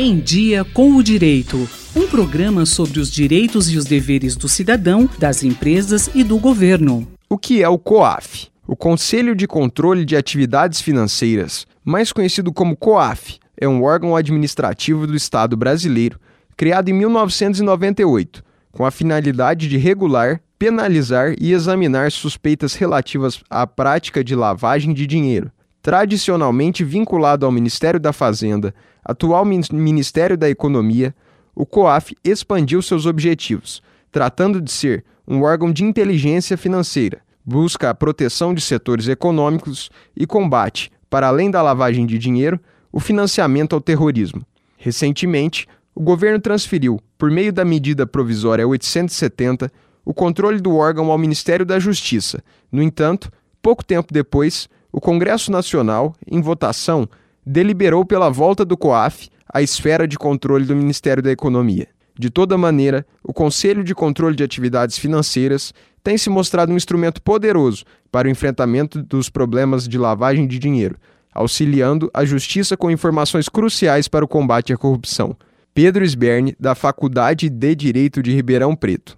Em 0.00 0.20
Dia 0.20 0.64
com 0.64 0.94
o 0.94 1.02
Direito. 1.02 1.68
Um 1.96 2.06
programa 2.06 2.64
sobre 2.64 3.00
os 3.00 3.10
direitos 3.10 3.68
e 3.68 3.76
os 3.76 3.84
deveres 3.84 4.36
do 4.36 4.48
cidadão, 4.48 5.10
das 5.18 5.42
empresas 5.42 6.08
e 6.14 6.22
do 6.22 6.38
governo. 6.38 7.04
O 7.28 7.36
que 7.36 7.64
é 7.64 7.68
o 7.68 7.76
COAF? 7.76 8.46
O 8.64 8.76
Conselho 8.76 9.34
de 9.34 9.48
Controle 9.48 10.04
de 10.04 10.14
Atividades 10.14 10.80
Financeiras, 10.80 11.66
mais 11.84 12.12
conhecido 12.12 12.52
como 12.52 12.76
COAF, 12.76 13.40
é 13.60 13.66
um 13.66 13.82
órgão 13.82 14.14
administrativo 14.14 15.04
do 15.04 15.16
Estado 15.16 15.56
brasileiro, 15.56 16.20
criado 16.56 16.90
em 16.90 16.92
1998, 16.92 18.44
com 18.70 18.86
a 18.86 18.92
finalidade 18.92 19.68
de 19.68 19.78
regular, 19.78 20.40
penalizar 20.56 21.34
e 21.40 21.50
examinar 21.50 22.12
suspeitas 22.12 22.76
relativas 22.76 23.42
à 23.50 23.66
prática 23.66 24.22
de 24.22 24.36
lavagem 24.36 24.94
de 24.94 25.08
dinheiro. 25.08 25.50
Tradicionalmente 25.82 26.84
vinculado 26.84 27.46
ao 27.46 27.52
Ministério 27.52 28.00
da 28.00 28.12
Fazenda, 28.12 28.74
atual 29.04 29.44
Ministério 29.44 30.36
da 30.36 30.50
Economia, 30.50 31.14
o 31.54 31.64
COAF 31.64 32.16
expandiu 32.24 32.82
seus 32.82 33.06
objetivos, 33.06 33.82
tratando 34.10 34.60
de 34.60 34.70
ser 34.70 35.04
um 35.26 35.42
órgão 35.42 35.72
de 35.72 35.84
inteligência 35.84 36.56
financeira, 36.56 37.20
busca 37.44 37.90
a 37.90 37.94
proteção 37.94 38.52
de 38.52 38.60
setores 38.60 39.08
econômicos 39.08 39.90
e 40.16 40.26
combate, 40.26 40.90
para 41.08 41.28
além 41.28 41.50
da 41.50 41.62
lavagem 41.62 42.06
de 42.06 42.18
dinheiro, 42.18 42.60
o 42.92 43.00
financiamento 43.00 43.74
ao 43.74 43.80
terrorismo. 43.80 44.42
Recentemente, 44.76 45.66
o 45.94 46.00
governo 46.00 46.38
transferiu, 46.38 47.00
por 47.16 47.30
meio 47.30 47.52
da 47.52 47.64
medida 47.64 48.06
provisória 48.06 48.66
870, 48.66 49.70
o 50.04 50.14
controle 50.14 50.60
do 50.60 50.76
órgão 50.76 51.10
ao 51.10 51.18
Ministério 51.18 51.66
da 51.66 51.78
Justiça. 51.78 52.42
No 52.70 52.82
entanto, 52.82 53.30
pouco 53.60 53.84
tempo 53.84 54.12
depois, 54.12 54.68
o 54.92 55.00
Congresso 55.00 55.50
Nacional, 55.50 56.14
em 56.30 56.40
votação, 56.40 57.08
deliberou 57.44 58.04
pela 58.04 58.30
volta 58.30 58.64
do 58.64 58.76
COAF 58.76 59.28
à 59.52 59.62
esfera 59.62 60.06
de 60.06 60.16
controle 60.18 60.64
do 60.64 60.76
Ministério 60.76 61.22
da 61.22 61.30
Economia. 61.30 61.88
De 62.18 62.30
toda 62.30 62.58
maneira, 62.58 63.06
o 63.22 63.32
Conselho 63.32 63.84
de 63.84 63.94
Controle 63.94 64.34
de 64.34 64.42
Atividades 64.42 64.98
Financeiras 64.98 65.72
tem 66.02 66.16
se 66.16 66.30
mostrado 66.30 66.72
um 66.72 66.76
instrumento 66.76 67.22
poderoso 67.22 67.84
para 68.10 68.28
o 68.28 68.30
enfrentamento 68.30 69.02
dos 69.02 69.28
problemas 69.28 69.86
de 69.86 69.98
lavagem 69.98 70.46
de 70.46 70.58
dinheiro, 70.58 70.96
auxiliando 71.32 72.10
a 72.14 72.24
justiça 72.24 72.76
com 72.76 72.90
informações 72.90 73.48
cruciais 73.48 74.08
para 74.08 74.24
o 74.24 74.28
combate 74.28 74.72
à 74.72 74.76
corrupção. 74.76 75.36
Pedro 75.74 76.04
Sberne, 76.04 76.56
da 76.58 76.74
Faculdade 76.74 77.48
de 77.48 77.74
Direito 77.74 78.22
de 78.22 78.34
Ribeirão 78.34 78.74
Preto. 78.74 79.17